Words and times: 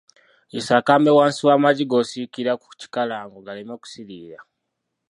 Yisa 0.53 0.73
akambe 0.79 1.09
wansi 1.17 1.41
w'amagi 1.47 1.83
g'osiikira 1.89 2.51
ku 2.61 2.67
kikalango 2.79 3.37
galeme 3.47 3.73
kusiiriira. 3.81 4.39